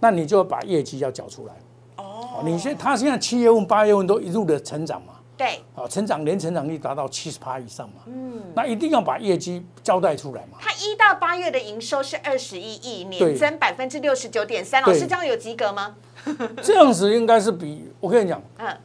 [0.00, 1.54] 那你就要把业绩要缴出来。
[1.96, 5.14] 哦，你现它现在七月份、八月份都一路的成长嘛。
[5.38, 10.58] 对，啊，成长年成长率达到七十趴以上嘛，嗯，那一定要把业绩交代出来嘛。
[10.60, 15.94] 它一到八月的营收是二十一亿，年增百分之六十九点三，老师这样有及格吗？
[16.60, 18.76] 这样子应该是比我跟你讲，嗯，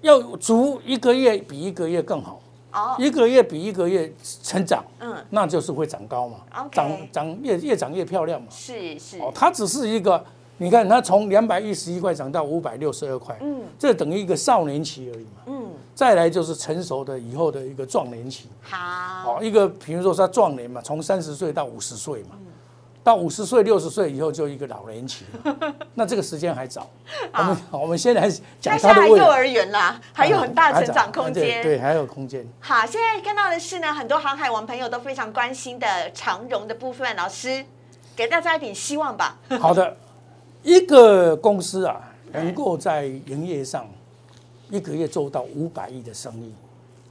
[0.00, 2.40] 要足一个月比一个月更好，
[2.72, 6.38] 哦，一个月比一个月成长，嗯，那就是会长高嘛，
[6.72, 10.24] 长长越越长越漂亮嘛，是是，哦，它只是一个。
[10.58, 22.36] 你看，它从两百一十一块涨到五百六十二块，嗯，这等于一个少年期而已嘛，嗯，再来就是成熟的以后的一个壮年期，好，哦，一个比如说他壮年嘛，从三十岁到五十岁嘛，
[23.04, 25.26] 到五十岁、六十岁以后就一个老年期，
[25.92, 26.88] 那这个时间还早，
[27.34, 28.26] 我们我们先来
[28.58, 32.46] 讲它的幼儿园啦，还有很大成长空间，对，还有空间。
[32.60, 37.62] 好，现在看到的是呢，很多航海王朋友都非常关心的长荣的部分，老师
[38.16, 39.36] 给大家一点希望吧。
[39.60, 39.94] 好的。
[40.66, 43.88] 一个公司啊，能够在营业上
[44.68, 46.52] 一个月做到五百亿的生意，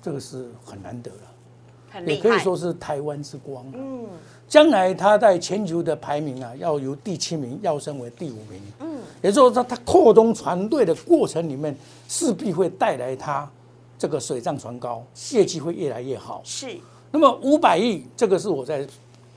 [0.01, 3.65] 这个是很难得了，也可以说是台湾之光。
[3.73, 4.05] 嗯，
[4.45, 8.61] 将来它在全球的排名啊，要由第七名要升为第五名。
[8.81, 11.73] 嗯，也就是说，它扩充船队的过程里面，
[12.09, 13.49] 势必会带来它
[13.97, 16.41] 这个水涨船高，业绩会越来越好。
[16.43, 16.77] 是。
[17.09, 18.85] 那么五百亿，这个是我在。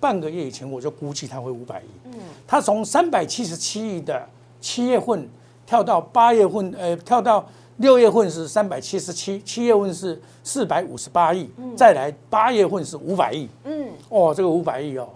[0.01, 2.13] 半个月以前我就估计它会五百亿，嗯，
[2.47, 4.25] 它从三百七十七亿的
[4.61, 5.29] 七月份
[5.67, 7.45] 跳到八月份，呃，跳到
[7.79, 15.09] 六月份是三百七十七，七月份是四百五十八亿，再来八月份是五百亿，嗯，哦，这个五百亿哦，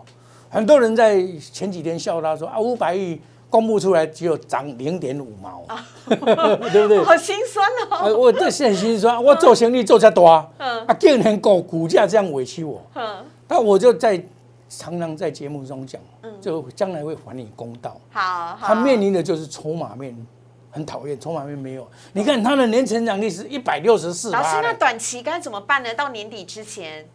[0.51, 5.65] 很多人在前几天笑他说啊，五百亿公布出来只有涨零点五毛，
[6.09, 6.17] 对
[6.83, 6.99] 不对？
[7.05, 7.69] 好心酸
[8.03, 14.21] 哦，我这是很心酸，我做生意做这多，嗯，啊，竟然股股价这样委屈我，嗯，那我就在。
[14.79, 16.01] 常常在节目中讲，
[16.41, 18.01] 就将来会还你公道。
[18.11, 20.17] 好，他面临的就是筹码面，
[20.71, 21.87] 很讨厌，筹码面没有。
[22.15, 24.31] 你看他的年成长率是一百六十四。
[24.31, 25.95] 老师，那短期该怎么办呢？
[25.95, 27.07] 到年底之前，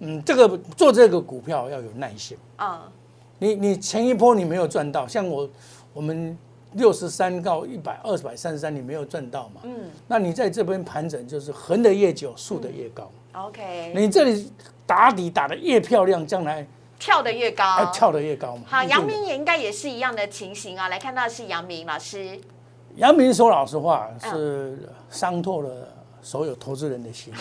[0.00, 2.36] 嗯，这个做这个股票要有耐心。
[2.56, 2.90] 啊，
[3.38, 5.48] 你你前一波你没有赚到，像我
[5.94, 6.36] 我们
[6.72, 9.62] 六十三到一百二十百三十三，你没有赚到嘛？
[9.64, 13.10] 嗯，那你在这边盘整，就是横的越久，竖的越高。
[13.32, 14.52] OK，你这里
[14.84, 16.66] 打底打的越漂亮，将来。
[16.98, 18.62] 跳得越高，跳得越高嘛。
[18.66, 20.88] 好，杨明也应该也是一样的情形啊。
[20.88, 22.36] 来看到是杨明老师，
[22.96, 24.76] 杨明说老实话是
[25.08, 25.70] 伤透了
[26.20, 27.32] 所有投资人的心。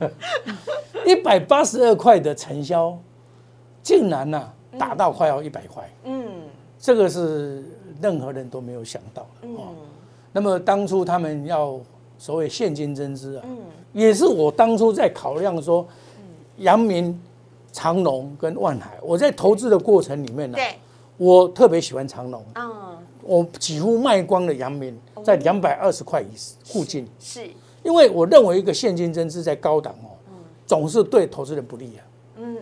[1.06, 2.96] 一百八十二块的成交，
[3.82, 5.90] 竟然呢打到快要一百块。
[6.04, 6.42] 嗯，
[6.78, 7.64] 这个是
[8.02, 9.48] 任何人都没有想到的。
[9.48, 9.56] 嗯，
[10.32, 11.80] 那么当初他们要
[12.18, 13.58] 所谓现金增资啊，嗯，
[13.94, 15.86] 也是我当初在考量说，
[16.58, 17.18] 杨明。
[17.74, 20.56] 长隆跟万海，我在投资的过程里面呢，
[21.16, 26.28] 我特别喜欢长隆，嗯，我几乎卖光了阳明，在两百二十块以
[26.64, 27.50] 附近，是，
[27.82, 30.14] 因为我认为一个现金增资在高档哦，
[30.64, 32.02] 总是对投资人不利啊，
[32.36, 32.58] 嗯，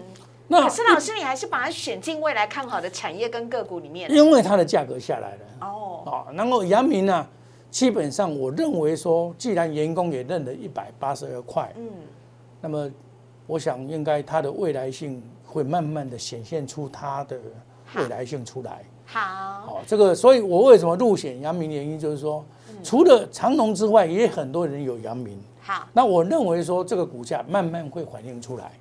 [0.48, 7.26] 那可是老师，你还是把它选进未来看好的产业跟个股里面，因为它的价格下来了，哦，啊，然后阳明呢，
[7.70, 11.86] 基本上我认为说，既然员工也认了一百八十二块，嗯，
[12.62, 12.90] 那么。
[13.46, 17.38] 我想应该它的未来性会慢慢的显现出它的
[17.96, 18.82] 未来性出来。
[19.04, 22.44] 好，好，这个，所以我为什么入选阳明原因就是说，
[22.82, 25.38] 除了长隆之外，也很多人有阳明。
[25.60, 28.72] 好，那我认为说这个股价慢慢会反映出来。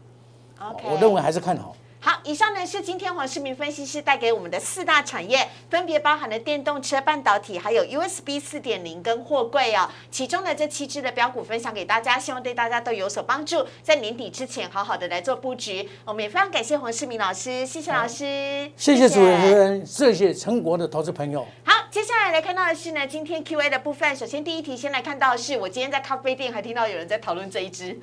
[0.60, 1.76] 我认为还是看好。
[2.04, 9.88] 好，以上呢是今天黄世明分析师带给我们的四大产业，分别包含了电动车、半导体，还有 USB 四点零跟货柜哦。
[10.10, 15.88] 其中的这七只的标股分享给大家，希望对大家都有所帮助，在年底之前好好的来做布局。
[16.04, 21.46] 我们也非常感谢黄世明老师，谢谢老师，谢谢主持人，谢谢成国的投资朋友。
[21.64, 27.96] 好，接下来来看到的是呢，今天 Q A 的部分，首先第一题先来看到的是，我今天在咖啡店还听到有人在讨论这一只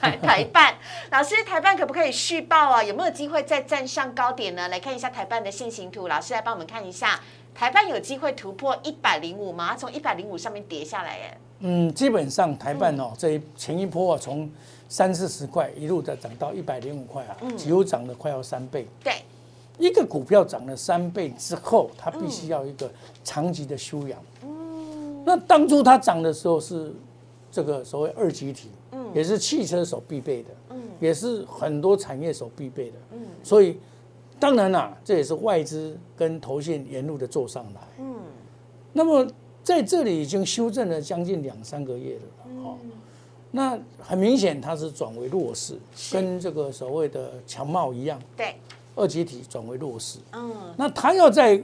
[0.00, 0.74] 台台办，
[1.12, 2.82] 老师台办可不可以续报啊？
[2.82, 3.41] 有没有机会？
[3.42, 4.68] 再站上高点呢？
[4.68, 7.20] 来看一下台办的线形图，老师来帮我们看一下，
[7.54, 9.76] 台办有机会突破一百零五吗？
[9.76, 11.38] 从一百零五上面跌下来，耶。
[11.60, 14.50] 嗯，基本上台办哦，这前一波啊，从
[14.88, 18.86] 三四十块一路的涨到一百零五块啊，几乎涨了快要三倍。
[19.04, 19.14] 对，
[19.78, 22.90] 一个股票涨了三倍之后，它必须要一个
[23.22, 24.18] 长期的修养。
[24.42, 26.92] 嗯，那当初它涨的时候是
[27.50, 30.48] 这个所谓二级体，嗯，也是汽车所必备的。
[31.00, 33.78] 也是很多产业所必备的，嗯，所以
[34.38, 38.14] 当然啦，这也是外资跟投信沿路的做上来，嗯，
[38.92, 39.26] 那么
[39.62, 42.76] 在这里已经修正了将近两三个月了，哦，
[43.50, 45.78] 那很明显它是转为弱势，
[46.12, 48.54] 跟这个所谓的强茂一样，对，
[48.94, 51.62] 二级体转为弱势，嗯，那它要再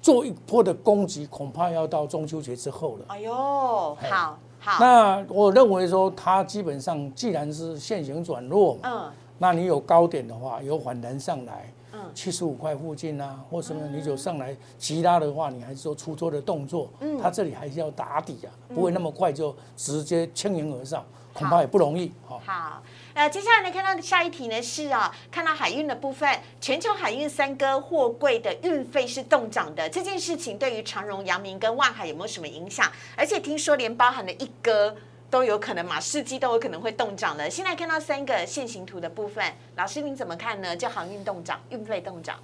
[0.00, 4.38] 做一波的攻击，恐怕要到中秋节之后了，哎呦，好。
[4.80, 22.82] 那我认为说，它基本上既然是现行转弱嘛，嗯，那你有高点的话，有反弹上来，嗯，七十五块附近啊，或什么你就上来急拉的话，你还是说出脱的动作，嗯，它这里还是要打底啊，不会那么快就直接轻盈而上，恐怕也不容易，好。
[23.14, 26.28] 呃，接下来呢看到下一题呢是啊，看到海运的部分，
[26.60, 32.92] 全球海运三哥货柜的运费是动涨的，这件事情对于长荣、阳明跟万海有没有什么影响？
[33.16, 34.94] 而且听说连包含了一哥
[35.30, 37.48] 都有可能，马士基都有可能会动涨的。
[37.50, 39.44] 现在看到三个线形图的部分，
[39.76, 40.76] 老师您怎么看呢？
[40.76, 42.38] 叫航运动涨，运费动涨，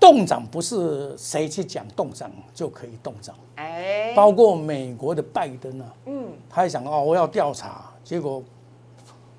[0.00, 8.42] 动涨不是谁去讲动涨就可以动涨，哎，包括美国的拜登啊，嗯，他也想哦，我要调查，结果。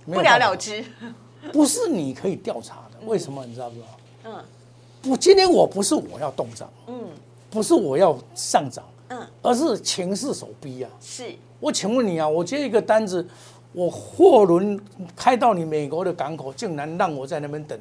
[0.06, 0.84] 不了了之，
[1.54, 3.08] 不是你可以调查的。
[3.08, 3.78] 为什么你知道不？
[4.26, 4.44] 嗯，
[5.02, 7.08] 不今天我不是我要动涨，嗯，
[7.50, 10.90] 不是我要上涨，嗯，而是情势所逼啊。
[11.00, 13.28] 是，我请问你啊，我接一个单子，
[13.72, 14.80] 我货轮
[15.16, 17.80] 开到你美国的港口，竟然让我在那边等，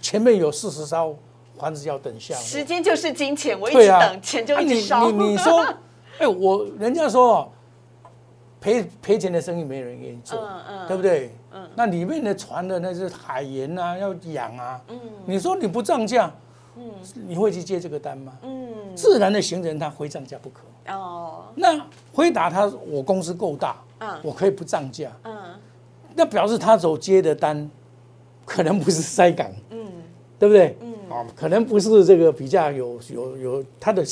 [0.00, 1.16] 前面有四十艘
[1.58, 2.34] 船子要等下。
[2.36, 5.10] 时间就是金钱，我一直等，钱就一直烧。
[5.10, 5.64] 你你说，
[6.18, 7.52] 哎，我人家说。
[8.58, 10.48] 赔赔钱的生意没人愿意做，
[10.88, 11.30] 对不对？
[11.76, 14.80] 那里面的船的那些海盐啊，要养啊。
[15.24, 16.32] 你说你不涨价，
[17.14, 18.32] 你会去接这个单吗？
[18.96, 20.62] 自然的行人他非涨价不可。
[20.92, 21.80] 哦，那
[22.12, 25.12] 回答他，我公司够大，嗯我可以不涨价。
[25.24, 25.36] 嗯
[26.14, 27.70] 那表示他所接的单，
[28.44, 29.48] 可能不是塞港，
[30.38, 30.76] 对不对？
[31.10, 34.04] 哦，可能不是这个比较有有有他的。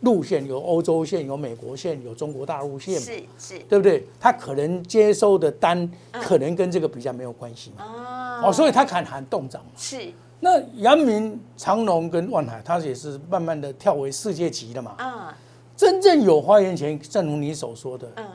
[0.00, 4.06] 路线有欧洲线，有美国线，有中国大陆线，是是，对不对？
[4.20, 8.42] 他可能接收的单可能跟这个比较没有关系嘛。
[8.44, 9.70] 哦，所以他敢喊动涨嘛。
[9.74, 10.12] 是。
[10.40, 14.94] 那阳明、长隆跟万海，它也是慢慢的跳为世界级的嘛。
[14.98, 15.36] 啊。
[15.76, 18.26] 真正有花园钱，正如你所说的，嗯，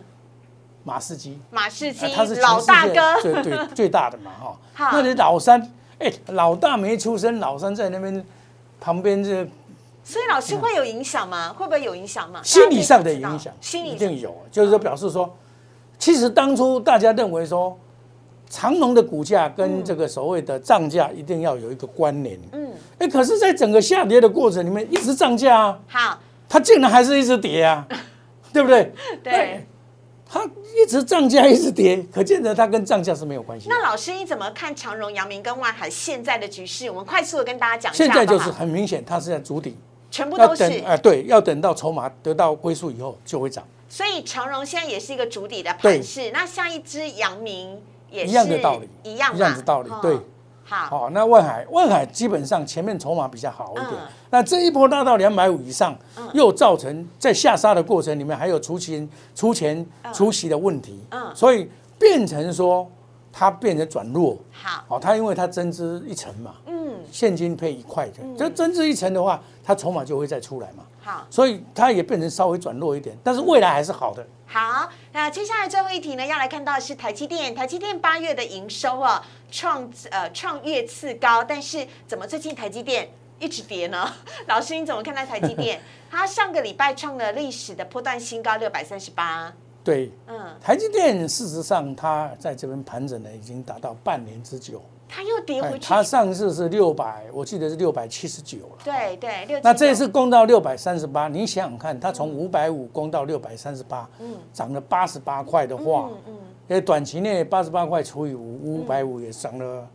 [0.83, 4.57] 马士基，马士基，他是老大哥，最最 最大的嘛哈。
[4.73, 4.89] 好。
[4.93, 5.59] 那你老三，
[5.97, 8.23] 哎，老大没出生，老三在那边
[8.79, 9.47] 旁边这。
[10.03, 11.53] 所以老师会有影响吗？
[11.53, 12.41] 会不会有影响吗？
[12.43, 14.35] 心理上的影响，心理一定有。
[14.51, 15.31] 就是说，表示说，
[15.97, 17.77] 其实当初大家认为说，
[18.51, 22.37] 长隆的股价跟这个所谓的涨价一定要有一个关联。
[22.51, 22.69] 嗯。
[22.99, 25.79] 哎，可是，在整个下跌的过程里面，一直涨价啊。
[25.87, 26.19] 好。
[26.49, 27.87] 它竟然还是一直跌啊，
[28.51, 28.91] 对不对？
[29.23, 29.65] 对。
[30.29, 33.67] 它一直涨价，一直跌，可见得它跟涨价是没有关系。
[33.69, 36.89] 那老师你怎么看长荣、阳明跟万海现在的局势？
[36.89, 38.03] 我们快速的跟大家讲一下。
[38.03, 39.77] 现在就是很明显，它是在筑底。
[40.09, 43.65] 全部都是哎，对，要等到筹码得到归宿以后就会涨。
[43.87, 47.81] 所以长荣现在也是一个主底的盘势，那下一支阳明
[48.11, 49.89] 一样的道理，一样一样的道理。
[50.01, 50.15] 对，
[50.63, 53.93] 好，好，那万海万海基本上前面筹码比较好一点，
[54.29, 55.95] 那这一波拉到两百五以上，
[56.33, 62.89] 又造成在下杀的过程里面还有出钱出钱出息的问题，嗯，所以变成说
[63.31, 64.37] 它变成转弱。
[64.51, 69.41] 好，哦，它因为它增资一层嘛，嗯，现金配一块的，就增资一层的话。
[69.63, 74.25] 它筹码就会再出来嘛，好，所以它也变成稍微转弱一点，但是未来还是好的。
[74.45, 83.09] 好，那接下来最后一题呢，要来看到的是台积电，台积电八月的营收啊，创呃创月次高，但是怎么最近台积电
[83.39, 84.13] 一直跌呢？
[84.47, 85.81] 老师你怎么看待台积电？
[86.11, 89.53] 它上个礼拜创了历史的波段新高六百三十八。
[89.83, 94.81] 对，嗯，台积电事实上它在这边盘整呢，已经达到半年之久。
[95.13, 95.85] 它又跌回去。
[95.85, 98.77] 它上次是六百，我记得是六百七十九了。
[98.83, 99.59] 对对，六。
[99.61, 106.33] 那这次攻到六百三十八，你想想看，它从五百五攻到六百三十八，嗯，涨了八十八块的话，嗯嗯，
[106.69, 109.85] 因为短期内八十八块除以五，五百五也涨了。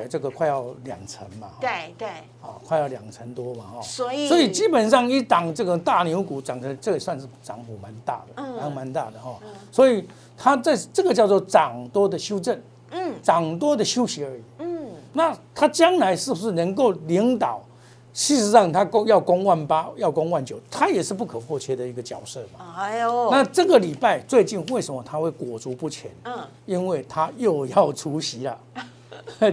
[0.00, 2.08] 哎，这个快要两成嘛，对对，
[2.40, 9.36] 啊，快要两成多嘛，哈，所以所以基本上一档这个大牛股涨的，这也算是涨幅蛮大的，嗯，还蛮大的哈，
[9.70, 12.58] 所以它这这个叫做涨多的修正，
[12.90, 17.60] 嗯，涨多的休息而已，嗯，那它将来是不是能够领导？
[18.12, 22.74] 事实上，它攻要攻万八，要攻万九，它也是不可或缺的一个角色嘛。
[22.76, 26.10] 哎呦，那这个礼拜最近为什么它会裹足不前？
[26.24, 26.36] 嗯，
[26.66, 28.58] 因为它又要除息了。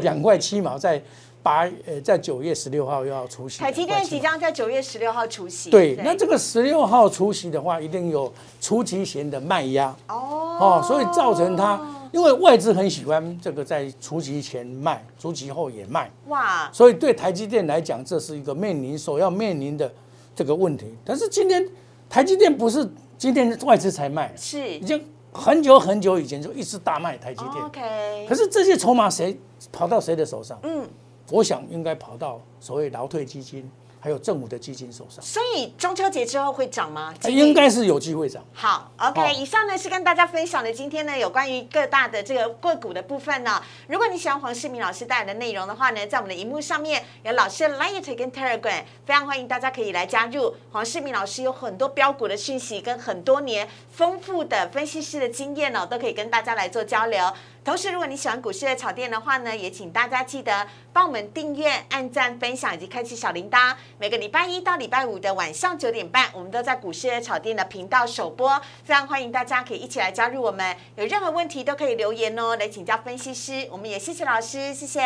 [0.01, 1.01] 两块七毛，在
[1.43, 3.59] 八呃，在九月十六号又要出席。
[3.59, 5.69] 台积电即将在九月十六号出席。
[5.69, 11.79] 对，那这个十六号出席的话，一定有除息前的卖压哦哦，所以造成它，
[12.11, 19.89] 因为外资很喜欢这个在除息前卖，除息后也卖哇，所以对台积电来讲，这是一个面临所要面临的
[20.35, 20.93] 这个问题。
[21.05, 21.65] 但是今天
[22.09, 22.85] 台积电不是
[23.17, 25.01] 今天外资才卖，是已经
[25.37, 27.63] 很久很久以前就一直大卖台积电。
[27.63, 29.39] OK，可是这些筹码谁？
[29.71, 30.59] 跑到谁的手上？
[30.63, 30.87] 嗯，
[31.31, 33.69] 我想应该跑到所谓劳退基金。
[33.99, 37.13] 还有政府的基金手上，所以中秋节之后会涨吗？
[37.27, 38.43] 应该是有机会涨。
[38.53, 43.61] 好，OK，以上呢是跟大家分享的今天呢有关于各大的这个个股的部分呢。
[43.87, 50.55] 如果你喜欢黄世明老师带来的内容的话呢，在我们的荧幕上面有老师的 Light 跟 Telegram，非常欢迎大家可以来加入。
[50.71, 57.19] 黄世明老师有很多标股的讯息跟很多年丰富的分析师的经验哦，都可以跟大家来做交流。
[57.67, 63.75] 同时，如果你喜欢股市的炒店的话呢，也请大家记得帮我们订阅、按赞、分享以及开启小铃铛。
[63.99, 70.73] 每个礼拜一到礼拜五的晚上九点半，我们都在股市的炒店的频道首播，非常欢迎大家可以一起来加入我们。
[70.95, 73.67] 有任何问题都可以留言哦，来请教分析师。
[73.69, 75.01] 我们也谢谢老师，谢谢，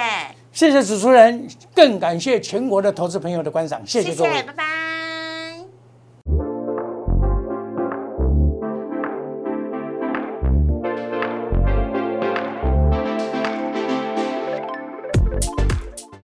[0.51, 5.00] 谢谢主持人，更感谢全国的投资朋友的观赏，谢谢各位，拜拜。